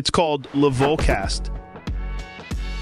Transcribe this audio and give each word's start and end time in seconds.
It's 0.00 0.08
called 0.08 0.48
Levolcast. 0.54 1.50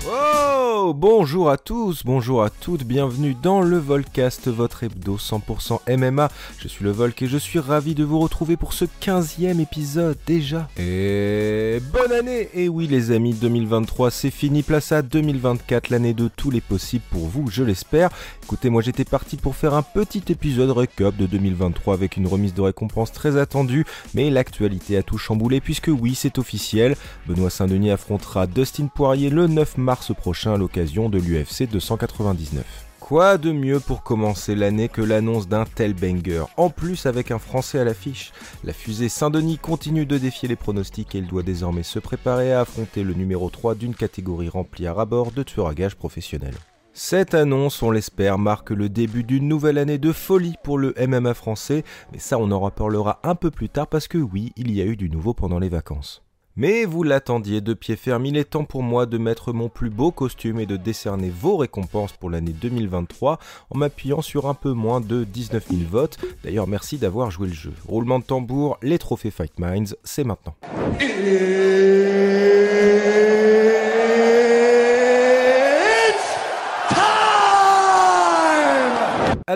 Oh 0.06 0.94
Bonjour 0.94 1.50
à 1.50 1.58
tous, 1.58 2.02
bonjour 2.04 2.42
à 2.42 2.50
toutes, 2.50 2.84
bienvenue 2.84 3.36
dans 3.42 3.60
le 3.60 3.78
Volcast, 3.78 4.48
votre 4.48 4.84
hebdo 4.84 5.16
100% 5.16 5.80
MMA. 5.98 6.28
Je 6.58 6.68
suis 6.68 6.84
le 6.84 6.90
Volk 6.90 7.20
et 7.20 7.26
je 7.26 7.36
suis 7.36 7.58
ravi 7.58 7.94
de 7.94 8.04
vous 8.04 8.20
retrouver 8.20 8.56
pour 8.56 8.72
ce 8.72 8.84
15e 9.02 9.60
épisode 9.60 10.16
déjà. 10.26 10.68
Et 10.78 11.80
bonne 11.92 12.12
année 12.12 12.48
Et 12.54 12.68
oui 12.68 12.86
les 12.86 13.10
amis, 13.10 13.34
2023 13.34 14.10
c'est 14.10 14.30
fini, 14.30 14.62
place 14.62 14.92
à 14.92 15.02
2024, 15.02 15.90
l'année 15.90 16.14
de 16.14 16.28
tous 16.28 16.50
les 16.50 16.60
possibles 16.60 17.04
pour 17.10 17.26
vous, 17.26 17.50
je 17.50 17.64
l'espère. 17.64 18.10
Écoutez, 18.44 18.70
moi 18.70 18.80
j'étais 18.80 19.04
parti 19.04 19.36
pour 19.36 19.56
faire 19.56 19.74
un 19.74 19.82
petit 19.82 20.22
épisode 20.28 20.70
récap 20.70 21.16
de 21.16 21.26
2023 21.26 21.94
avec 21.94 22.16
une 22.16 22.28
remise 22.28 22.54
de 22.54 22.62
récompense 22.62 23.12
très 23.12 23.36
attendue, 23.36 23.84
mais 24.14 24.30
l'actualité 24.30 24.96
a 24.96 25.02
tout 25.02 25.18
chamboulé 25.18 25.60
puisque 25.60 25.88
oui 25.88 26.14
c'est 26.14 26.38
officiel, 26.38 26.96
Benoît 27.26 27.50
Saint-Denis 27.50 27.90
affrontera 27.90 28.46
Dustin 28.46 28.86
Poirier 28.86 29.28
le 29.28 29.48
9 29.48 29.76
mars 29.76 29.87
mars 29.88 30.14
prochain 30.14 30.52
à 30.52 30.58
l'occasion 30.58 31.08
de 31.08 31.16
l'UFC 31.16 31.66
299. 31.66 32.62
Quoi 33.00 33.38
de 33.38 33.52
mieux 33.52 33.80
pour 33.80 34.02
commencer 34.02 34.54
l'année 34.54 34.90
que 34.90 35.00
l'annonce 35.00 35.48
d'un 35.48 35.64
tel 35.64 35.94
banger, 35.94 36.44
en 36.58 36.68
plus 36.68 37.06
avec 37.06 37.30
un 37.30 37.38
Français 37.38 37.78
à 37.78 37.84
l'affiche 37.84 38.32
La 38.64 38.74
fusée 38.74 39.08
Saint-Denis 39.08 39.56
continue 39.56 40.04
de 40.04 40.18
défier 40.18 40.46
les 40.46 40.56
pronostics 40.56 41.14
et 41.14 41.20
il 41.20 41.26
doit 41.26 41.42
désormais 41.42 41.84
se 41.84 41.98
préparer 41.98 42.52
à 42.52 42.60
affronter 42.60 43.02
le 43.02 43.14
numéro 43.14 43.48
3 43.48 43.76
d'une 43.76 43.94
catégorie 43.94 44.50
remplie 44.50 44.86
à 44.86 44.92
rabord 44.92 45.32
de 45.32 45.42
tueurs 45.42 45.68
à 45.68 45.74
gages 45.74 45.96
professionnels. 45.96 46.58
Cette 46.92 47.32
annonce, 47.32 47.82
on 47.82 47.90
l'espère, 47.90 48.36
marque 48.36 48.68
le 48.68 48.90
début 48.90 49.24
d'une 49.24 49.48
nouvelle 49.48 49.78
année 49.78 49.96
de 49.96 50.12
folie 50.12 50.56
pour 50.62 50.76
le 50.76 50.92
MMA 50.98 51.32
français, 51.32 51.82
mais 52.12 52.18
ça 52.18 52.38
on 52.38 52.50
en 52.50 52.60
reparlera 52.60 53.20
un 53.22 53.36
peu 53.36 53.50
plus 53.50 53.70
tard 53.70 53.86
parce 53.86 54.06
que 54.06 54.18
oui, 54.18 54.52
il 54.56 54.70
y 54.70 54.82
a 54.82 54.84
eu 54.84 54.96
du 54.96 55.08
nouveau 55.08 55.32
pendant 55.32 55.58
les 55.58 55.70
vacances. 55.70 56.27
Mais 56.60 56.86
vous 56.86 57.04
l'attendiez 57.04 57.60
de 57.60 57.72
pied 57.72 57.94
ferme, 57.94 58.26
il 58.26 58.36
est 58.36 58.50
temps 58.50 58.64
pour 58.64 58.82
moi 58.82 59.06
de 59.06 59.16
mettre 59.16 59.52
mon 59.52 59.68
plus 59.68 59.90
beau 59.90 60.10
costume 60.10 60.58
et 60.58 60.66
de 60.66 60.76
décerner 60.76 61.30
vos 61.30 61.56
récompenses 61.56 62.10
pour 62.10 62.30
l'année 62.30 62.50
2023 62.50 63.38
en 63.70 63.78
m'appuyant 63.78 64.22
sur 64.22 64.48
un 64.48 64.54
peu 64.54 64.72
moins 64.72 65.00
de 65.00 65.22
19 65.22 65.68
000 65.68 65.82
votes. 65.88 66.18
D'ailleurs, 66.42 66.66
merci 66.66 66.98
d'avoir 66.98 67.30
joué 67.30 67.46
le 67.46 67.54
jeu. 67.54 67.72
Roulement 67.86 68.18
de 68.18 68.24
tambour, 68.24 68.76
les 68.82 68.98
trophées 68.98 69.30
Fight 69.30 69.56
Minds, 69.60 69.94
c'est 70.02 70.24
maintenant. 70.24 70.56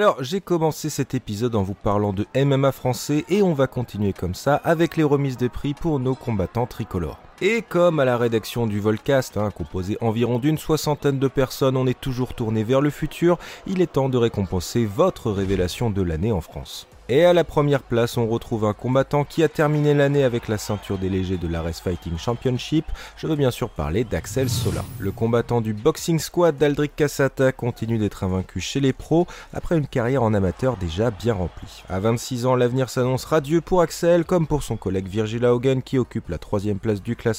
Alors, 0.02 0.20
j'ai 0.20 0.40
commencé 0.40 0.90
cet 0.90 1.14
épisode 1.14 1.54
en 1.54 1.62
vous 1.62 1.74
parlant 1.74 2.12
de 2.12 2.26
MMA 2.34 2.72
français 2.72 3.24
et 3.28 3.40
on 3.40 3.54
va 3.54 3.68
continuer 3.68 4.12
comme 4.12 4.34
ça 4.34 4.56
avec 4.64 4.96
les 4.96 5.04
remises 5.04 5.36
de 5.36 5.46
prix 5.46 5.74
pour 5.74 6.00
nos 6.00 6.16
combattants 6.16 6.66
tricolores. 6.66 7.20
Et 7.44 7.60
comme 7.68 7.98
à 7.98 8.04
la 8.04 8.16
rédaction 8.16 8.68
du 8.68 8.78
Volcast, 8.78 9.36
hein, 9.36 9.50
composé 9.50 9.98
environ 10.00 10.38
d'une 10.38 10.58
soixantaine 10.58 11.18
de 11.18 11.26
personnes, 11.26 11.76
on 11.76 11.88
est 11.88 12.00
toujours 12.00 12.34
tourné 12.34 12.62
vers 12.62 12.80
le 12.80 12.88
futur, 12.88 13.36
il 13.66 13.80
est 13.80 13.94
temps 13.94 14.08
de 14.08 14.16
récompenser 14.16 14.86
votre 14.86 15.32
révélation 15.32 15.90
de 15.90 16.02
l'année 16.02 16.30
en 16.30 16.40
France. 16.40 16.86
Et 17.08 17.24
à 17.24 17.32
la 17.32 17.42
première 17.42 17.82
place, 17.82 18.16
on 18.16 18.28
retrouve 18.28 18.64
un 18.64 18.72
combattant 18.72 19.24
qui 19.24 19.42
a 19.42 19.48
terminé 19.48 19.92
l'année 19.92 20.22
avec 20.22 20.46
la 20.46 20.56
ceinture 20.56 20.98
des 20.98 21.08
légers 21.08 21.36
de 21.36 21.48
l'Ares 21.48 21.74
Fighting 21.74 22.16
Championship. 22.16 22.84
Je 23.16 23.26
veux 23.26 23.34
bien 23.34 23.50
sûr 23.50 23.70
parler 23.70 24.04
d'Axel 24.04 24.48
Sola. 24.48 24.84
Le 25.00 25.10
combattant 25.10 25.60
du 25.60 25.74
Boxing 25.74 26.20
Squad 26.20 26.56
d'Aldric 26.56 26.94
Cassata 26.94 27.50
continue 27.50 27.98
d'être 27.98 28.22
invaincu 28.22 28.60
chez 28.60 28.78
les 28.78 28.92
pros 28.92 29.26
après 29.52 29.76
une 29.76 29.88
carrière 29.88 30.22
en 30.22 30.32
amateur 30.32 30.76
déjà 30.76 31.10
bien 31.10 31.34
remplie. 31.34 31.82
À 31.88 31.98
26 31.98 32.46
ans, 32.46 32.54
l'avenir 32.54 32.88
s'annonce 32.88 33.24
radieux 33.24 33.60
pour 33.60 33.82
Axel 33.82 34.24
comme 34.24 34.46
pour 34.46 34.62
son 34.62 34.76
collègue 34.76 35.08
Virgil 35.08 35.44
Hogan 35.44 35.82
qui 35.82 35.98
occupe 35.98 36.28
la 36.28 36.38
troisième 36.38 36.78
place 36.78 37.02
du 37.02 37.16
classement 37.16 37.31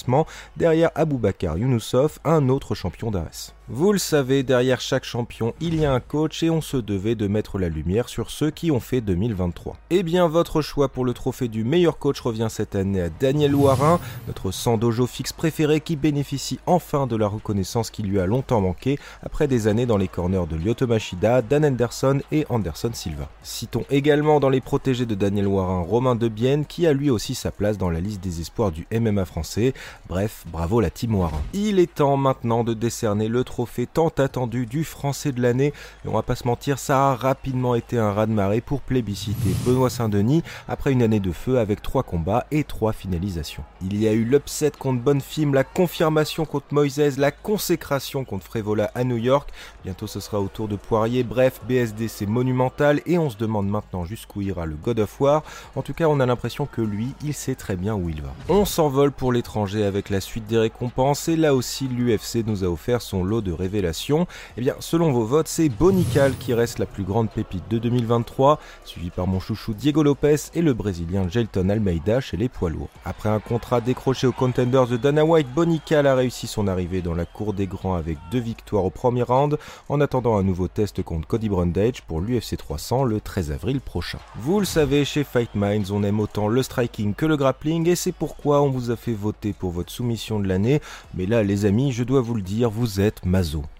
derrière 0.58 0.92
Aboubakar 0.96 1.58
Younoussov, 1.58 2.20
un 2.26 2.50
autre 2.50 2.76
champion 2.76 3.12
d'Ares. 3.12 3.54
Vous 3.76 3.92
le 3.92 3.98
savez, 3.98 4.44
derrière 4.44 4.80
chaque 4.80 5.04
champion, 5.04 5.56
il 5.60 5.74
y 5.74 5.84
a 5.84 5.92
un 5.92 6.00
coach 6.00 6.44
et 6.44 6.52
on 6.52 6.62
se 6.62 6.78
devait 6.78 7.16
de 7.16 7.26
mettre 7.26 7.58
la 7.58 7.70
lumière 7.70 8.08
sur 8.08 8.30
ceux 8.30 8.52
qui 8.52 8.70
ont 8.70 8.80
fait 8.80 9.02
2023. 9.02 9.78
Eh 9.90 10.04
bien, 10.04 10.28
votre 10.28 10.62
choix 10.62 10.90
pour 10.90 11.06
le 11.06 11.14
trophée 11.14 11.48
du 11.48 11.64
meilleur 11.64 11.98
coach 11.98 12.22
revient 12.22 12.50
cette 12.52 12.76
année 12.76 13.02
à 13.02 13.10
Daniel 13.10 13.56
Warin, 13.56 14.00
notre 14.28 14.52
sans-dojo 14.52 15.08
fixe 15.08 15.34
préféré 15.34 15.82
qui 15.82 15.96
bénéficie 15.96 16.60
enfin 16.68 17.08
de 17.08 17.16
la 17.16 17.26
reconnaissance 17.26 17.90
qui 17.90 18.04
lui 18.04 18.20
a 18.20 18.28
longtemps 18.28 18.62
manqué 18.62 19.00
après 19.24 19.48
des 19.48 19.66
années 19.66 19.88
dans 19.88 19.98
les 19.98 20.08
corners 20.08 20.46
de 20.48 20.56
Lyoto 20.56 20.86
Machida, 20.86 21.42
Dan 21.42 21.66
Anderson 21.66 22.22
et 22.32 22.46
Anderson 22.50 22.92
Silva. 22.94 23.28
Citons 23.42 23.86
également 23.90 24.40
dans 24.40 24.50
les 24.50 24.62
protégés 24.62 25.08
de 25.08 25.16
Daniel 25.16 25.48
Warin 25.48 25.82
Romain 25.82 26.14
Debienne 26.14 26.68
qui 26.68 26.86
a 26.86 26.94
lui 26.94 27.10
aussi 27.10 27.34
sa 27.34 27.50
place 27.50 27.80
dans 27.80 27.90
la 27.90 28.02
liste 28.02 28.22
des 28.22 28.40
espoirs 28.40 28.72
du 28.72 28.86
MMA 28.94 29.26
français. 29.26 29.74
Bref, 30.08 30.46
bravo 30.52 30.80
la 30.80 30.92
team 30.92 31.16
Warin. 31.16 31.42
Il 31.54 31.80
est 31.80 31.92
temps 31.92 32.18
maintenant 32.18 32.64
de 32.64 32.76
décerner 32.76 33.28
le 33.28 33.44
trophée 33.44 33.63
tant 33.94 34.10
attendu 34.10 34.66
du 34.66 34.84
français 34.84 35.32
de 35.32 35.42
l'année. 35.42 35.74
Et 36.06 36.08
on 36.08 36.14
va 36.14 36.22
pas 36.22 36.36
se 36.36 36.48
mentir, 36.48 36.80
ça 36.80 37.12
a 37.12 37.16
rapidement 37.16 37.76
été 37.76 37.98
un 37.98 38.12
raz-de-marée 38.12 38.62
pour 38.62 38.82
plébisciter 38.82 39.50
Benoît 39.66 39.90
Saint-Denis 39.90 40.44
après 40.68 40.92
une 40.92 41.04
année 41.04 41.20
de 41.20 41.32
feu 41.32 41.60
avec 41.60 41.82
trois 41.82 42.04
combats 42.04 42.46
et 42.52 42.64
trois 42.64 42.94
finalisations. 42.94 43.64
Il 43.82 44.00
y 44.02 44.08
a 44.08 44.14
eu 44.14 44.24
l'upset 44.24 44.72
contre 44.78 45.02
Bonnefim, 45.02 45.54
la 45.54 45.64
confirmation 45.64 46.46
contre 46.46 46.68
Moises, 46.72 47.18
la 47.18 47.32
consécration 47.32 48.26
contre 48.26 48.46
Frévola 48.46 48.92
à 48.96 49.04
New 49.04 49.18
York. 49.18 49.50
Bientôt 49.84 50.08
ce 50.08 50.20
sera 50.20 50.40
au 50.40 50.48
tour 50.48 50.68
de 50.68 50.76
Poirier. 50.76 51.24
Bref, 51.24 51.62
BSD 51.68 52.08
c'est 52.08 52.26
monumental 52.26 53.02
et 53.06 53.18
on 53.18 53.30
se 53.30 53.38
demande 53.38 53.68
maintenant 53.68 54.06
jusqu'où 54.06 54.42
ira 54.42 54.66
le 54.66 54.76
God 54.76 55.00
of 55.00 55.22
War. 55.22 55.44
En 55.76 55.82
tout 55.82 55.94
cas, 55.94 56.08
on 56.08 56.20
a 56.20 56.26
l'impression 56.26 56.66
que 56.66 56.82
lui, 56.82 57.14
il 57.24 57.34
sait 57.34 57.56
très 57.56 57.76
bien 57.76 57.96
où 57.96 58.10
il 58.10 58.22
va. 58.22 58.34
On 58.50 58.66
s'envole 58.66 59.12
pour 59.12 59.32
l'étranger 59.32 59.84
avec 59.86 60.10
la 60.10 60.22
suite 60.22 60.48
des 60.48 60.58
récompenses 60.58 61.28
et 61.28 61.36
là 61.36 61.56
aussi 61.56 61.88
l'UFC 61.88 62.46
nous 62.46 62.64
a 62.64 62.68
offert 62.68 63.02
son 63.02 63.24
lot 63.24 63.42
de 63.44 63.52
révélation 63.52 64.28
Eh 64.58 64.62
bien, 64.62 64.76
selon 64.80 65.12
vos 65.12 65.26
votes, 65.26 65.48
c'est 65.48 65.70
Bonical 65.70 66.34
qui 66.40 66.54
reste 66.54 66.80
la 66.80 66.86
plus 66.86 67.04
grande 67.04 67.30
pépite 67.30 67.64
de 67.70 67.78
2023, 67.78 68.60
suivi 68.86 69.10
par 69.10 69.28
mon 69.28 69.40
chouchou 69.40 69.74
Diego 69.74 70.02
Lopez 70.04 70.36
et 70.54 70.62
le 70.62 70.74
Brésilien 70.74 71.28
Gelton 71.30 71.70
Almeida 71.70 72.22
chez 72.22 72.38
les 72.38 72.50
poids 72.50 72.70
lourds. 72.70 72.90
Après 73.06 73.30
un 73.30 73.40
contrat 73.40 73.82
décroché 73.82 74.28
aux 74.28 74.32
Contenders 74.32 74.88
de 74.88 74.98
Dana 74.98 75.26
White, 75.26 75.54
Bonical 75.54 76.08
a 76.08 76.16
réussi 76.16 76.48
son 76.48 76.68
arrivée 76.68 77.02
dans 77.02 77.14
la 77.14 77.26
cour 77.26 77.54
des 77.54 77.68
grands 77.68 77.96
avec 77.96 78.18
deux 78.32 78.40
victoires 78.40 78.86
au 78.86 78.90
premier 78.90 79.24
round, 79.24 79.58
en 79.90 80.02
attendant 80.02 80.38
un 80.38 80.44
nouveau 80.44 80.68
test 80.68 81.04
contre 81.04 81.28
Cody 81.28 81.50
Brundage 81.50 82.02
pour 82.04 82.22
l'UFC 82.22 82.58
300 82.58 83.04
le 83.04 83.20
13 83.20 83.52
avril 83.52 83.82
prochain. 83.82 84.20
Vous 84.36 84.60
le 84.60 84.66
savez, 84.66 85.06
chez 85.06 85.24
Fight 85.24 85.54
Minds, 85.56 85.92
on 85.92 86.04
aime 86.04 86.20
autant 86.20 86.48
le 86.48 86.64
striking 86.64 87.14
que 87.14 87.26
le 87.26 87.38
grappling 87.38 87.88
et 87.90 87.96
c'est 87.96 88.12
pourquoi 88.12 88.62
on 88.62 88.70
vous 88.70 88.92
a 88.92 88.96
fait 88.96 89.14
voter 89.14 89.54
pour 89.54 89.72
votre 89.72 89.92
soumission 89.92 90.40
de 90.40 90.48
l'année. 90.48 90.82
Mais 91.14 91.26
là, 91.26 91.44
les 91.44 91.66
amis, 91.66 91.92
je 91.92 92.04
dois 92.04 92.22
vous 92.22 92.36
le 92.36 92.42
dire, 92.42 92.70
vous 92.70 93.02
êtes 93.02 93.26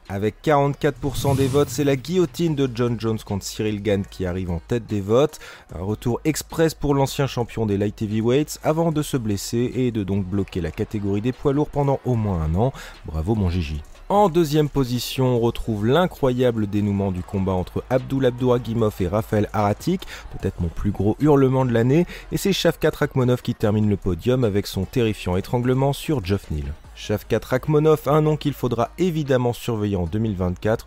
Avec 0.10 0.36
44% 0.44 1.36
des 1.36 1.48
votes, 1.48 1.70
c'est 1.70 1.84
la 1.84 1.96
guillotine 1.96 2.56
de 2.56 2.68
John 2.74 3.00
Jones 3.00 3.20
contre 3.24 3.46
Cyril 3.46 3.84
Gann 3.84 4.04
qui 4.04 4.26
arrive 4.26 4.50
en 4.50 4.60
tête 4.60 4.88
des 4.88 5.00
votes. 5.00 5.40
Un 5.76 5.84
retour 5.84 6.20
express 6.26 6.74
pour 6.74 6.96
l'ancien 6.96 7.28
champion 7.28 7.68
des 7.68 7.78
light 7.78 8.02
heavyweights 8.02 8.60
avant 8.64 8.92
de 8.92 9.02
se 9.04 9.16
blesser 9.16 9.72
et 9.76 9.92
de 9.92 10.04
donc 10.04 10.26
bloquer 10.26 10.60
la 10.60 10.72
catégorie 10.72 11.22
des 11.22 11.34
poids 11.34 11.54
lourds 11.54 11.70
pendant 11.70 12.00
au 12.04 12.16
moins 12.16 12.42
un 12.42 12.56
an. 12.56 12.74
Bravo 13.06 13.36
mon 13.36 13.50
Gigi. 13.50 13.82
En 14.10 14.28
deuxième 14.28 14.70
position, 14.70 15.38
on 15.38 15.40
retrouve 15.40 15.86
l'incroyable 15.86 16.68
dénouement 16.68 17.12
du 17.12 17.22
combat 17.22 17.54
entre 17.54 17.84
Abdul 17.90 18.26
Abdouragimov 18.26 18.96
et 19.00 19.08
Raphaël 19.08 19.50
Aratik, 19.54 20.02
peut-être 20.32 20.62
mon 20.62 20.68
plus 20.68 20.92
gros 20.92 21.16
hurlement 21.20 21.66
de 21.66 21.72
l'année, 21.72 22.06
et 22.32 22.38
c'est 22.38 22.54
Shavkat 22.54 22.92
Rakmonov 22.96 23.42
qui 23.42 23.56
termine 23.56 23.90
le 23.90 23.98
podium 23.98 24.44
avec 24.44 24.68
son 24.68 24.86
terrifiant 24.86 25.38
étranglement 25.38 25.94
sur 25.94 26.24
Geoff 26.24 26.52
Neal. 26.52 26.74
Shavkat 26.96 27.40
Rakmonov, 27.44 28.02
un 28.08 28.22
nom 28.22 28.38
qu'il 28.38 28.54
faudra 28.54 28.90
évidemment 28.98 29.54
surveiller 29.54 29.96
en 29.96 30.06
2024. 30.06 30.86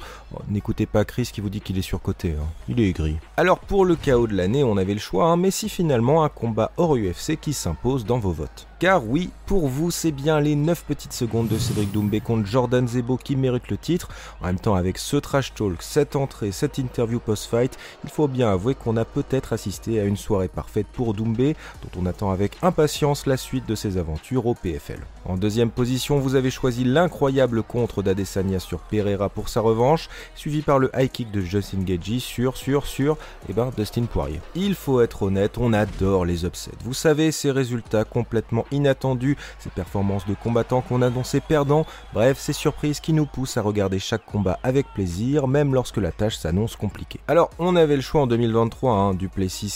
N'écoutez 0.48 0.86
pas 0.86 1.04
Chris 1.04 1.30
qui 1.32 1.40
vous 1.40 1.48
dit 1.48 1.60
qu'il 1.60 1.78
est 1.78 1.82
surcoté, 1.82 2.32
hein. 2.32 2.46
il 2.68 2.80
est 2.80 2.88
aigri. 2.88 3.16
Alors 3.36 3.58
pour 3.58 3.84
le 3.84 3.96
chaos 3.96 4.26
de 4.26 4.34
l'année, 4.34 4.64
on 4.64 4.76
avait 4.76 4.94
le 4.94 5.00
choix, 5.00 5.26
hein, 5.26 5.36
mais 5.36 5.50
si 5.50 5.68
finalement 5.68 6.24
un 6.24 6.28
combat 6.28 6.72
hors 6.76 6.96
UFC 6.96 7.38
qui 7.40 7.52
s'impose 7.52 8.04
dans 8.04 8.18
vos 8.18 8.32
votes. 8.32 8.66
Car 8.78 9.06
oui, 9.06 9.30
pour 9.46 9.68
vous, 9.68 9.90
c'est 9.90 10.12
bien 10.12 10.38
les 10.38 10.54
9 10.54 10.84
petites 10.84 11.14
secondes 11.14 11.48
de 11.48 11.56
Cédric 11.56 11.92
Doumbé 11.92 12.20
contre 12.20 12.46
Jordan 12.46 12.86
Zebo 12.86 13.16
qui 13.16 13.34
méritent 13.34 13.70
le 13.70 13.78
titre. 13.78 14.10
En 14.42 14.46
même 14.48 14.60
temps, 14.60 14.74
avec 14.74 14.98
ce 14.98 15.16
trash 15.16 15.54
talk, 15.54 15.80
cette 15.80 16.14
entrée, 16.14 16.52
cette 16.52 16.76
interview 16.76 17.18
post-fight, 17.18 17.78
il 18.04 18.10
faut 18.10 18.28
bien 18.28 18.52
avouer 18.52 18.74
qu'on 18.74 18.98
a 18.98 19.06
peut-être 19.06 19.54
assisté 19.54 19.98
à 19.98 20.04
une 20.04 20.18
soirée 20.18 20.48
parfaite 20.48 20.86
pour 20.92 21.14
Doumbé, 21.14 21.56
dont 21.82 22.02
on 22.02 22.04
attend 22.04 22.30
avec 22.30 22.58
impatience 22.60 23.24
la 23.24 23.38
suite 23.38 23.66
de 23.66 23.74
ses 23.74 23.96
aventures 23.96 24.44
au 24.44 24.54
PFL. 24.54 25.00
En 25.24 25.38
deuxième 25.38 25.70
position, 25.70 25.95
vous 25.96 26.34
avez 26.34 26.50
choisi 26.50 26.84
l'incroyable 26.84 27.62
contre 27.62 28.02
d'Adesanya 28.02 28.58
sur 28.58 28.80
Pereira 28.80 29.28
pour 29.28 29.48
sa 29.48 29.60
revanche, 29.60 30.08
suivi 30.34 30.62
par 30.62 30.78
le 30.78 30.90
high 30.94 31.10
kick 31.10 31.30
de 31.30 31.40
Justin 31.40 31.82
Gagey 31.82 32.18
sur, 32.18 32.56
sur, 32.56 32.86
sur, 32.86 33.16
eh 33.48 33.52
ben, 33.52 33.70
Dustin 33.76 34.04
Poirier. 34.04 34.40
Il 34.54 34.74
faut 34.74 35.00
être 35.00 35.22
honnête, 35.22 35.58
on 35.58 35.72
adore 35.72 36.24
les 36.24 36.44
upsets. 36.44 36.72
Vous 36.84 36.94
savez, 36.94 37.32
ces 37.32 37.50
résultats 37.50 38.04
complètement 38.04 38.66
inattendus, 38.70 39.36
ces 39.58 39.70
performances 39.70 40.26
de 40.26 40.34
combattants 40.34 40.82
qu'on 40.82 41.02
annonçait 41.02 41.40
perdants, 41.40 41.86
bref, 42.12 42.38
ces 42.38 42.52
surprises 42.52 43.00
qui 43.00 43.12
nous 43.12 43.26
poussent 43.26 43.56
à 43.56 43.62
regarder 43.62 43.98
chaque 43.98 44.24
combat 44.26 44.58
avec 44.62 44.86
plaisir, 44.92 45.48
même 45.48 45.72
lorsque 45.72 45.96
la 45.96 46.12
tâche 46.12 46.36
s'annonce 46.36 46.76
compliquée. 46.76 47.20
Alors, 47.26 47.50
on 47.58 47.74
avait 47.74 47.96
le 47.96 48.02
choix 48.02 48.22
en 48.22 48.26
2023, 48.26 48.92
hein, 48.92 49.16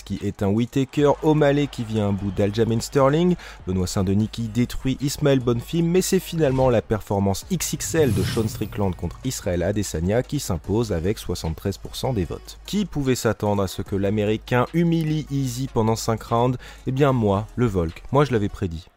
qui 0.04 0.18
est 0.22 0.42
un 0.42 0.48
Whitaker, 0.48 1.12
O'Malley 1.22 1.66
qui 1.66 1.84
vient 1.84 2.08
un 2.08 2.12
bout 2.12 2.30
d'Aljamain 2.30 2.80
Sterling, 2.80 3.36
Benoît 3.66 3.86
Saint-Denis 3.86 4.28
qui 4.28 4.48
détruit 4.48 4.98
Ismaël 5.00 5.40
Bonfim, 5.40 5.84
mais 5.84 6.02
c'est 6.10 6.18
finalement 6.18 6.70
la 6.70 6.82
performance 6.82 7.46
XXL 7.52 8.12
de 8.12 8.24
Sean 8.24 8.48
Strickland 8.48 8.96
contre 8.96 9.20
Israël 9.22 9.62
Adesanya 9.62 10.24
qui 10.24 10.40
s'impose 10.40 10.90
avec 10.90 11.20
73% 11.20 12.14
des 12.14 12.24
votes. 12.24 12.58
Qui 12.66 12.84
pouvait 12.84 13.14
s'attendre 13.14 13.62
à 13.62 13.68
ce 13.68 13.82
que 13.82 13.94
l'américain 13.94 14.66
humilie 14.74 15.28
Easy 15.30 15.68
pendant 15.72 15.94
5 15.94 16.20
rounds? 16.20 16.58
Eh 16.88 16.90
bien 16.90 17.12
moi, 17.12 17.46
le 17.54 17.66
Volk, 17.66 18.02
moi 18.10 18.24
je 18.24 18.32
l'avais 18.32 18.48
prédit. 18.48 18.88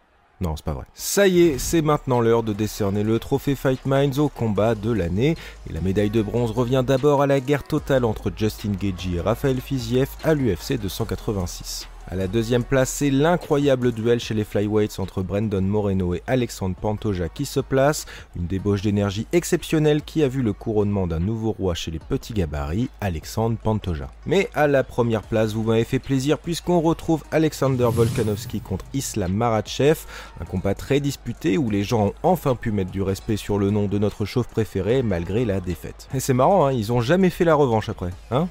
Non, 0.42 0.56
c'est 0.56 0.66
pas 0.66 0.74
vrai. 0.74 0.86
Ça 0.96 1.28
y 1.28 1.42
est, 1.44 1.60
c'est 1.60 1.84
maintenant 1.84 2.20
l'heure 2.20 2.42
de 2.42 2.52
décerner 2.52 3.04
le 3.04 3.20
trophée 3.20 3.54
Fight 3.54 3.86
Minds 3.86 4.18
au 4.18 4.28
combat 4.28 4.74
de 4.74 4.92
l'année. 4.92 5.38
Et 5.70 5.74
la 5.74 5.82
médaille 5.82 6.10
de 6.10 6.24
bronze 6.24 6.50
revient 6.50 6.84
d'abord 6.84 7.22
à 7.22 7.28
la 7.28 7.40
guerre 7.40 7.64
totale 7.64 8.06
entre 8.06 8.32
Justin 8.36 8.72
Gagey 8.72 9.18
et 9.18 9.22
Raphaël 9.22 9.62
Fiziev 9.62 10.10
à 10.24 10.34
l'UFC 10.34 10.80
286. 10.80 11.88
À 12.10 12.16
la 12.16 12.28
deuxième 12.28 12.64
place, 12.64 12.90
c'est 12.90 13.10
l'incroyable 13.10 13.92
duel 13.92 14.20
chez 14.20 14.34
les 14.34 14.44
flyweights 14.44 15.00
entre 15.00 15.24
Brandon 15.24 15.62
Moreno 15.62 16.14
et 16.14 16.22
Alexandre 16.28 16.76
Pantoja 16.76 17.30
qui 17.30 17.46
se 17.46 17.60
place, 17.60 18.06
une 18.36 18.46
débauche 18.46 18.82
d'énergie 18.82 19.26
exceptionnelle 19.32 20.02
qui 20.04 20.22
a 20.22 20.28
vu 20.28 20.42
le 20.42 20.54
couronnement 20.54 21.08
d'un 21.08 21.20
nouveau 21.20 21.54
roi 21.54 21.74
chez 21.74 21.92
les 21.92 22.00
petits 22.00 22.34
gabarits, 22.34 22.90
Alexandre 23.02 23.58
Pantoja. 23.58 24.12
Mais 24.26 24.50
à 24.54 24.68
la 24.68 24.84
première 24.84 25.24
place, 25.24 25.54
vous 25.54 25.64
m'avez 25.64 25.86
fait 25.86 26.00
plaisir 26.00 26.38
puisqu'on 26.38 26.82
retrouve 26.82 27.24
Alexander 27.32 27.88
Volkanovski 27.90 28.60
contre 28.60 28.86
Islam 28.94 29.34
Maratchev, 29.34 30.02
un 30.42 30.46
combat 30.46 30.76
très 30.76 31.00
disputé 31.00 31.58
où 31.58 31.70
les 31.70 31.84
gens 31.84 32.08
ont 32.08 32.14
enfin 32.22 32.56
pu 32.56 32.72
mettre 32.72 32.92
du 32.92 33.02
respect 33.02 33.38
sur 33.38 33.58
le 33.58 33.72
nom 33.72 33.88
de 33.88 33.98
notre 33.98 34.26
chauve 34.26 34.48
préféré 34.48 35.04
malgré 35.04 35.46
la 35.46 35.62
défaite. 35.62 36.10
Et 36.14 36.20
c'est 36.20 36.34
marrant, 36.34 36.68
hein, 36.68 36.74
ils 36.74 36.92
ont 36.92 37.02
jamais 37.02 37.30
fait 37.30 37.46
la 37.46 37.56
revanche 37.56 37.90
après, 37.90 38.12
hein? 38.30 38.48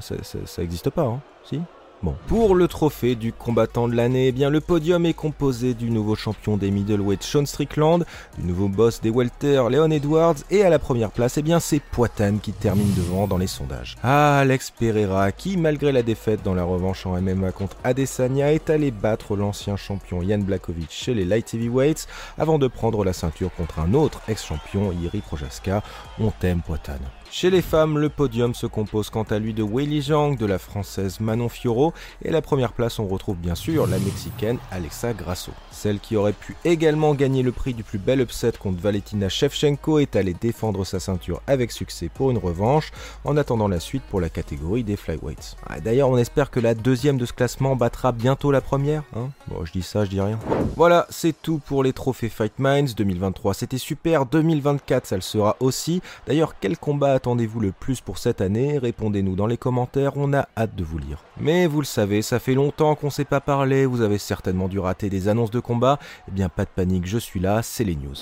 Ça, 0.00 0.62
existe 0.62 0.90
pas, 0.90 1.04
hein? 1.04 1.20
Si? 1.44 1.60
Bon, 2.04 2.14
pour 2.28 2.54
le 2.54 2.68
trophée 2.68 3.16
du 3.16 3.32
combattant 3.32 3.88
de 3.88 3.96
l'année, 3.96 4.28
eh 4.28 4.32
bien 4.32 4.50
le 4.50 4.60
podium 4.60 5.04
est 5.04 5.14
composé 5.14 5.74
du 5.74 5.90
nouveau 5.90 6.14
champion 6.14 6.56
des 6.56 6.70
middleweight 6.70 7.24
Sean 7.24 7.44
Strickland, 7.44 8.04
du 8.38 8.46
nouveau 8.46 8.68
boss 8.68 9.00
des 9.00 9.10
welter 9.10 9.64
Leon 9.68 9.90
Edwards 9.90 10.36
et 10.52 10.62
à 10.62 10.70
la 10.70 10.78
première 10.78 11.10
place, 11.10 11.38
eh 11.38 11.42
bien 11.42 11.58
c'est 11.58 11.80
Poitane 11.80 12.38
qui 12.38 12.52
termine 12.52 12.94
devant 12.94 13.26
dans 13.26 13.36
les 13.36 13.48
sondages. 13.48 13.96
Ah, 14.04 14.38
Alex 14.38 14.70
Pereira 14.70 15.32
qui 15.32 15.56
malgré 15.56 15.90
la 15.90 16.04
défaite 16.04 16.44
dans 16.44 16.54
la 16.54 16.62
revanche 16.62 17.04
en 17.04 17.20
MMA 17.20 17.50
contre 17.50 17.76
Adesanya 17.82 18.52
est 18.52 18.70
allé 18.70 18.92
battre 18.92 19.34
l'ancien 19.34 19.74
champion 19.74 20.22
Jan 20.22 20.38
Blakovic 20.38 20.92
chez 20.92 21.14
les 21.14 21.24
light 21.24 21.52
heavyweights 21.52 22.06
avant 22.38 22.60
de 22.60 22.68
prendre 22.68 23.04
la 23.04 23.12
ceinture 23.12 23.50
contre 23.56 23.80
un 23.80 23.92
autre 23.94 24.20
ex-champion 24.28 24.92
Iri 24.92 25.20
Projaska. 25.20 25.82
On 26.20 26.30
t'aime 26.30 26.62
Poitane. 26.62 27.00
Chez 27.30 27.50
les 27.50 27.62
femmes, 27.62 27.98
le 27.98 28.08
podium 28.08 28.54
se 28.54 28.66
compose 28.66 29.10
quant 29.10 29.22
à 29.24 29.38
lui 29.38 29.52
de 29.52 29.62
Weili 29.62 30.00
Zhang, 30.00 30.36
de 30.36 30.46
la 30.46 30.58
française 30.58 31.20
Manon 31.20 31.50
Fioro, 31.50 31.92
et 32.24 32.30
la 32.30 32.40
première 32.40 32.72
place 32.72 32.98
on 32.98 33.06
retrouve 33.06 33.36
bien 33.36 33.54
sûr 33.54 33.86
la 33.86 33.98
mexicaine 33.98 34.58
Alexa 34.72 35.12
Grasso. 35.12 35.52
Celle 35.70 36.00
qui 36.00 36.16
aurait 36.16 36.32
pu 36.32 36.56
également 36.64 37.14
gagner 37.14 37.42
le 37.42 37.52
prix 37.52 37.74
du 37.74 37.84
plus 37.84 37.98
bel 37.98 38.20
upset 38.20 38.52
contre 38.52 38.80
Valentina 38.80 39.28
Shevchenko 39.28 39.98
est 39.98 40.16
allée 40.16 40.34
défendre 40.34 40.84
sa 40.84 41.00
ceinture 41.00 41.42
avec 41.46 41.70
succès 41.70 42.10
pour 42.12 42.30
une 42.30 42.38
revanche, 42.38 42.90
en 43.24 43.36
attendant 43.36 43.68
la 43.68 43.78
suite 43.78 44.02
pour 44.04 44.20
la 44.20 44.30
catégorie 44.30 44.82
des 44.82 44.96
flyweights. 44.96 45.56
Ah, 45.68 45.80
d'ailleurs 45.80 46.08
on 46.08 46.16
espère 46.16 46.50
que 46.50 46.60
la 46.60 46.74
deuxième 46.74 47.18
de 47.18 47.26
ce 47.26 47.34
classement 47.34 47.76
battra 47.76 48.10
bientôt 48.10 48.50
la 48.50 48.62
première, 48.62 49.04
hein? 49.14 49.28
Bon 49.48 49.64
je 49.64 49.72
dis 49.72 49.82
ça, 49.82 50.04
je 50.06 50.10
dis 50.10 50.20
rien. 50.20 50.38
Voilà, 50.76 51.06
c'est 51.10 51.40
tout 51.40 51.58
pour 51.58 51.84
les 51.84 51.92
trophées 51.92 52.30
Fight 52.30 52.54
Minds 52.58 52.94
2023, 52.96 53.52
c'était 53.52 53.78
super, 53.78 54.24
2024 54.24 55.06
ça 55.06 55.14
le 55.14 55.20
sera 55.20 55.56
aussi. 55.60 56.00
D'ailleurs 56.26 56.54
quel 56.58 56.78
combat 56.78 57.17
attendez-vous 57.18 57.58
le 57.58 57.72
plus 57.72 58.00
pour 58.00 58.16
cette 58.16 58.40
année 58.40 58.78
Répondez-nous 58.78 59.34
dans 59.34 59.48
les 59.48 59.56
commentaires, 59.56 60.12
on 60.14 60.32
a 60.32 60.48
hâte 60.56 60.76
de 60.76 60.84
vous 60.84 60.98
lire. 60.98 61.24
Mais 61.40 61.66
vous 61.66 61.80
le 61.80 61.86
savez, 61.86 62.22
ça 62.22 62.38
fait 62.38 62.54
longtemps 62.54 62.94
qu'on 62.94 63.10
s'est 63.10 63.24
pas 63.24 63.40
parlé, 63.40 63.86
vous 63.86 64.02
avez 64.02 64.18
certainement 64.18 64.68
dû 64.68 64.78
rater 64.78 65.10
des 65.10 65.26
annonces 65.26 65.50
de 65.50 65.58
combat. 65.58 65.98
Eh 66.28 66.30
bien 66.30 66.48
pas 66.48 66.64
de 66.64 66.70
panique, 66.70 67.06
je 67.06 67.18
suis 67.18 67.40
là, 67.40 67.60
c'est 67.64 67.82
les 67.82 67.96
news. 67.96 68.14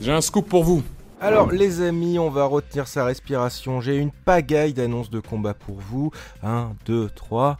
J'ai 0.00 0.12
un 0.12 0.20
scoop 0.20 0.48
pour 0.48 0.62
vous. 0.62 0.84
Alors 1.20 1.50
les 1.50 1.80
amis, 1.80 2.20
on 2.20 2.30
va 2.30 2.44
retenir 2.44 2.86
sa 2.86 3.04
respiration. 3.04 3.80
J'ai 3.80 3.96
une 3.96 4.12
pagaille 4.12 4.74
d'annonces 4.74 5.10
de 5.10 5.18
combat 5.18 5.54
pour 5.54 5.76
vous. 5.80 6.12
1, 6.44 6.70
2, 6.86 7.10
3. 7.16 7.58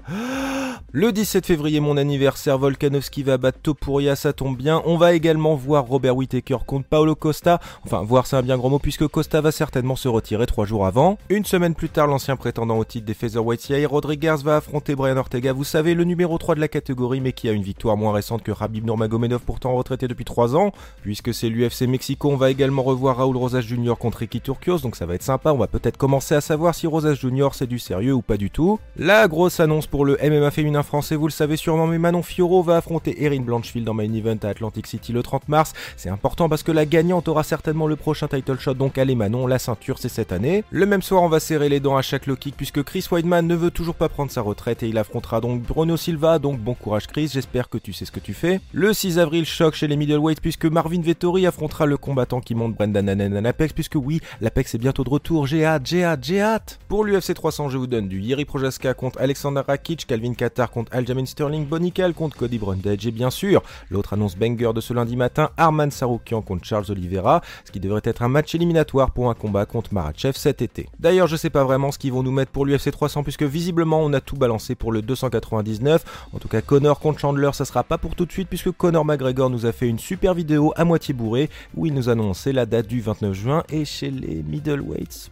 Le 0.92 1.12
17 1.12 1.46
février, 1.46 1.80
mon 1.80 1.96
anniversaire, 1.96 2.58
Volkanovski 2.58 3.22
va 3.22 3.36
battre 3.36 3.58
Topuria, 3.60 4.16
ça 4.16 4.32
tombe 4.32 4.56
bien. 4.56 4.82
On 4.84 4.96
va 4.96 5.14
également 5.14 5.54
voir 5.54 5.86
Robert 5.86 6.16
Whittaker 6.16 6.58
contre 6.66 6.86
Paolo 6.88 7.14
Costa. 7.14 7.60
Enfin, 7.84 8.02
voir 8.02 8.26
c'est 8.26 8.36
un 8.36 8.42
bien 8.42 8.56
grand 8.56 8.70
mot 8.70 8.78
puisque 8.78 9.06
Costa 9.06 9.40
va 9.40 9.52
certainement 9.52 9.96
se 9.96 10.08
retirer 10.08 10.46
trois 10.46 10.66
jours 10.66 10.86
avant. 10.86 11.18
Une 11.28 11.44
semaine 11.44 11.74
plus 11.74 11.88
tard, 11.88 12.06
l'ancien 12.06 12.36
prétendant 12.36 12.78
au 12.78 12.84
titre 12.84 13.06
des 13.06 13.14
Featherweight 13.14 13.68
Yair 13.68 13.90
Rodriguez 13.90 14.36
va 14.44 14.56
affronter 14.56 14.94
Brian 14.94 15.16
Ortega. 15.16 15.52
Vous 15.52 15.64
savez, 15.64 15.94
le 15.94 16.04
numéro 16.04 16.38
3 16.38 16.54
de 16.54 16.60
la 16.60 16.68
catégorie 16.68 17.20
mais 17.20 17.32
qui 17.32 17.48
a 17.48 17.52
une 17.52 17.62
victoire 17.62 17.96
moins 17.96 18.12
récente 18.12 18.42
que 18.42 18.52
Rabib 18.52 18.84
Nurmagomedov 18.84 19.40
pourtant 19.40 19.74
retraité 19.74 20.08
depuis 20.08 20.24
3 20.24 20.56
ans. 20.56 20.72
Puisque 21.02 21.32
c'est 21.32 21.48
l'UFC 21.48 21.82
Mexico, 21.82 22.30
on 22.30 22.36
va 22.36 22.50
également 22.50 22.82
revoir 22.82 23.16
Raoul 23.16 23.36
Rosas 23.36 23.62
Jr. 23.62 23.94
contre 23.98 24.18
Ricky 24.18 24.40
Turcios, 24.40 24.78
donc 24.78 24.96
ça 24.96 25.06
va 25.06 25.14
être 25.14 25.22
sympa. 25.22 25.52
On 25.52 25.58
va 25.58 25.66
peut-être 25.66 25.96
commencer 25.96 26.34
à 26.34 26.40
savoir 26.40 26.74
si 26.74 26.86
Rosas 26.86 27.14
Jr. 27.14 27.48
c'est 27.52 27.66
du 27.66 27.78
sérieux 27.78 28.14
ou 28.14 28.22
pas 28.22 28.36
du 28.36 28.50
tout. 28.50 28.78
La 28.96 29.28
grosse 29.28 29.60
annonce 29.60 29.86
pour 29.86 30.04
le 30.04 30.18
MMA 30.22 30.50
féminin 30.50 30.63
français, 30.82 31.16
vous 31.16 31.26
le 31.26 31.32
savez 31.32 31.56
sûrement, 31.56 31.86
mais 31.86 31.98
Manon 31.98 32.22
Fioro 32.22 32.62
va 32.62 32.76
affronter 32.76 33.22
Erin 33.24 33.40
Blanchfield 33.40 33.88
en 33.88 33.94
main 33.94 34.12
event 34.12 34.38
à 34.42 34.48
Atlantic 34.48 34.86
City 34.86 35.12
le 35.12 35.22
30 35.22 35.48
mars. 35.48 35.72
C'est 35.96 36.08
important 36.08 36.48
parce 36.48 36.62
que 36.62 36.72
la 36.72 36.86
gagnante 36.86 37.28
aura 37.28 37.42
certainement 37.42 37.86
le 37.86 37.96
prochain 37.96 38.28
title 38.28 38.58
shot, 38.58 38.74
donc 38.74 38.98
allez 38.98 39.14
Manon, 39.14 39.46
la 39.46 39.58
ceinture 39.58 39.98
c'est 39.98 40.08
cette 40.08 40.32
année. 40.32 40.64
Le 40.70 40.86
même 40.86 41.02
soir, 41.02 41.22
on 41.22 41.28
va 41.28 41.40
serrer 41.40 41.68
les 41.68 41.80
dents 41.80 41.96
à 41.96 42.02
chaque 42.02 42.26
low 42.26 42.36
puisque 42.56 42.82
Chris 42.82 43.06
Weidman 43.10 43.46
ne 43.46 43.54
veut 43.54 43.70
toujours 43.70 43.94
pas 43.94 44.08
prendre 44.08 44.30
sa 44.30 44.40
retraite 44.40 44.82
et 44.82 44.88
il 44.88 44.98
affrontera 44.98 45.40
donc 45.40 45.62
Bruno 45.62 45.96
Silva, 45.96 46.38
donc 46.38 46.58
bon 46.58 46.74
courage 46.74 47.06
Chris, 47.06 47.30
j'espère 47.32 47.68
que 47.68 47.78
tu 47.78 47.92
sais 47.92 48.04
ce 48.04 48.12
que 48.12 48.20
tu 48.20 48.34
fais. 48.34 48.60
Le 48.72 48.92
6 48.92 49.18
avril, 49.18 49.44
choc 49.44 49.74
chez 49.74 49.86
les 49.86 49.96
middleweights 49.96 50.40
puisque 50.40 50.66
Marvin 50.66 51.00
Vettori 51.00 51.46
affrontera 51.46 51.86
le 51.86 51.96
combattant 51.96 52.40
qui 52.40 52.54
monte 52.54 52.74
Brendan 52.74 53.08
Annen 53.08 53.36
à 53.36 53.40
l'Apex 53.40 53.72
puisque 53.72 53.96
oui, 53.96 54.20
l'Apex 54.40 54.74
est 54.74 54.78
bientôt 54.78 55.04
de 55.04 55.10
retour, 55.10 55.46
j'ai 55.46 55.64
hâte, 55.64 55.86
j'ai 55.86 56.04
hâte, 56.04 56.24
j'ai 56.24 56.40
hâte. 56.40 56.78
Pour 56.88 57.04
l'UFC 57.04 57.34
300, 57.34 57.68
je 57.68 57.78
vous 57.78 57.86
donne 57.86 58.08
du 58.08 58.20
Yeri 58.20 58.44
Projaska 58.44 58.94
contre 58.94 59.20
Alexander 59.20 59.62
Rakic, 59.66 60.06
Calvin 60.06 60.34
Contre 60.54 60.94
Aljamain 60.94 61.26
Sterling, 61.26 61.66
Bonical 61.66 62.14
contre 62.14 62.36
Cody 62.36 62.58
Brundage 62.58 63.06
et 63.06 63.10
bien 63.10 63.30
sûr, 63.30 63.62
l'autre 63.90 64.12
annonce 64.12 64.36
banger 64.36 64.72
de 64.72 64.80
ce 64.80 64.94
lundi 64.94 65.16
matin, 65.16 65.50
Arman 65.56 65.90
Saroukian 65.90 66.42
contre 66.42 66.64
Charles 66.64 66.84
Oliveira, 66.90 67.42
ce 67.64 67.72
qui 67.72 67.80
devrait 67.80 68.02
être 68.04 68.22
un 68.22 68.28
match 68.28 68.54
éliminatoire 68.54 69.10
pour 69.10 69.30
un 69.30 69.34
combat 69.34 69.66
contre 69.66 69.92
Marachev 69.92 70.34
cet 70.36 70.62
été. 70.62 70.88
D'ailleurs, 71.00 71.26
je 71.26 71.34
sais 71.34 71.50
pas 71.50 71.64
vraiment 71.64 71.90
ce 71.90 71.98
qu'ils 71.98 72.12
vont 72.12 72.22
nous 72.22 72.30
mettre 72.30 72.52
pour 72.52 72.66
l'UFC 72.66 72.92
300 72.92 73.24
puisque 73.24 73.42
visiblement 73.42 74.00
on 74.00 74.12
a 74.12 74.20
tout 74.20 74.36
balancé 74.36 74.76
pour 74.76 74.92
le 74.92 75.02
299. 75.02 76.28
En 76.32 76.38
tout 76.38 76.48
cas, 76.48 76.60
Connor 76.60 77.00
contre 77.00 77.18
Chandler, 77.18 77.50
ça 77.52 77.64
sera 77.64 77.82
pas 77.82 77.98
pour 77.98 78.14
tout 78.14 78.24
de 78.24 78.32
suite 78.32 78.48
puisque 78.48 78.70
Connor 78.70 79.04
McGregor 79.04 79.50
nous 79.50 79.66
a 79.66 79.72
fait 79.72 79.88
une 79.88 79.98
super 79.98 80.34
vidéo 80.34 80.72
à 80.76 80.84
moitié 80.84 81.14
bourrée 81.14 81.50
où 81.76 81.86
il 81.86 81.94
nous 81.94 82.08
annonçait 82.08 82.52
la 82.52 82.64
date 82.64 82.86
du 82.86 83.00
29 83.00 83.32
juin 83.34 83.64
et 83.70 83.84
chez 83.84 84.10
les 84.10 84.42
middleweights. 84.42 85.30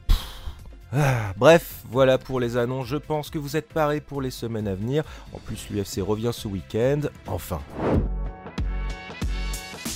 Ah, 0.94 1.32
bref, 1.38 1.82
voilà 1.90 2.18
pour 2.18 2.38
les 2.38 2.56
annonces. 2.56 2.86
Je 2.86 2.96
pense 2.96 3.30
que 3.30 3.38
vous 3.38 3.56
êtes 3.56 3.72
parés 3.72 4.00
pour 4.00 4.20
les 4.20 4.30
semaines 4.30 4.68
à 4.68 4.74
venir. 4.74 5.04
En 5.32 5.38
plus, 5.38 5.68
l'UFC 5.70 6.00
revient 6.06 6.32
ce 6.32 6.48
week-end. 6.48 7.00
Enfin. 7.26 7.60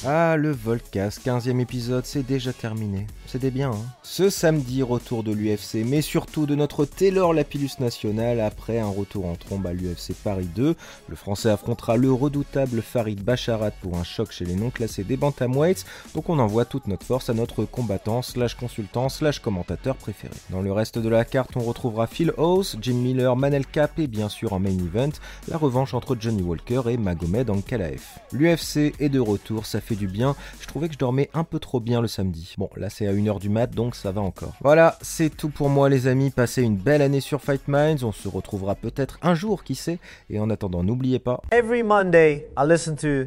Ah, 0.08 0.36
le 0.36 0.52
Volcast, 0.52 1.26
15e 1.26 1.58
épisode, 1.58 2.06
c'est 2.06 2.22
déjà 2.24 2.52
terminé. 2.52 3.08
C'était 3.26 3.50
bien, 3.50 3.72
hein 3.72 3.84
Ce 4.04 4.30
samedi, 4.30 4.84
retour 4.84 5.24
de 5.24 5.32
l'UFC, 5.32 5.84
mais 5.84 6.00
surtout 6.00 6.46
de 6.46 6.54
notre 6.54 6.84
Taylor 6.84 7.34
Lapillus 7.34 7.80
National 7.80 8.38
après 8.38 8.78
un 8.78 8.88
retour 8.88 9.26
en 9.26 9.34
trombe 9.34 9.66
à 9.66 9.72
l'UFC 9.72 10.14
Paris 10.22 10.48
2. 10.54 10.76
Le 11.08 11.16
Français 11.16 11.50
affrontera 11.50 11.96
le 11.96 12.12
redoutable 12.12 12.82
Farid 12.82 13.20
Bacharat 13.20 13.72
pour 13.72 13.96
un 13.96 14.04
choc 14.04 14.30
chez 14.30 14.44
les 14.44 14.54
non 14.54 14.70
classés 14.70 15.02
des 15.02 15.16
Bantamweights, 15.16 15.84
donc 16.14 16.30
on 16.30 16.38
envoie 16.38 16.66
toute 16.66 16.86
notre 16.86 17.04
force 17.04 17.28
à 17.28 17.34
notre 17.34 17.64
combattant 17.64 18.22
slash 18.22 18.54
consultant 18.54 19.08
slash 19.08 19.40
commentateur 19.40 19.96
préféré. 19.96 20.34
Dans 20.50 20.62
le 20.62 20.70
reste 20.70 20.98
de 21.00 21.08
la 21.08 21.24
carte, 21.24 21.56
on 21.56 21.64
retrouvera 21.64 22.06
Phil 22.06 22.32
House, 22.38 22.76
Jim 22.80 22.94
Miller, 22.94 23.34
Manel 23.34 23.66
Cap 23.66 23.98
et 23.98 24.06
bien 24.06 24.28
sûr 24.28 24.52
en 24.52 24.60
main 24.60 24.70
event, 24.70 25.10
la 25.48 25.56
revanche 25.56 25.94
entre 25.94 26.16
Johnny 26.18 26.42
Walker 26.42 26.82
et 26.90 26.96
Magomed 26.96 27.50
Ankalaev. 27.50 28.02
L'UFC 28.30 28.94
est 29.00 29.08
de 29.08 29.18
retour, 29.18 29.66
ça 29.66 29.80
du 29.96 30.06
bien. 30.06 30.36
Je 30.60 30.66
trouvais 30.66 30.88
que 30.88 30.94
je 30.94 30.98
dormais 30.98 31.30
un 31.34 31.44
peu 31.44 31.58
trop 31.58 31.80
bien 31.80 32.00
le 32.00 32.08
samedi. 32.08 32.54
Bon, 32.58 32.70
là 32.76 32.90
c'est 32.90 33.06
à 33.06 33.12
1h 33.12 33.40
du 33.40 33.48
mat, 33.48 33.74
donc 33.74 33.94
ça 33.94 34.12
va 34.12 34.20
encore. 34.20 34.54
Voilà, 34.60 34.98
c'est 35.02 35.30
tout 35.34 35.48
pour 35.48 35.68
moi 35.68 35.88
les 35.88 36.06
amis. 36.06 36.30
Passez 36.30 36.62
une 36.62 36.76
belle 36.76 37.02
année 37.02 37.20
sur 37.20 37.40
Fight 37.40 37.68
Minds. 37.68 38.04
On 38.04 38.12
se 38.12 38.28
retrouvera 38.28 38.74
peut-être 38.74 39.18
un 39.22 39.34
jour, 39.34 39.64
qui 39.64 39.74
sait. 39.74 39.98
Et 40.30 40.38
en 40.38 40.50
attendant, 40.50 40.82
n'oubliez 40.82 41.18
pas. 41.18 41.40
Every 41.50 41.82
Monday, 41.82 42.48
I 42.56 42.64
listen 42.66 42.96
to. 42.96 43.26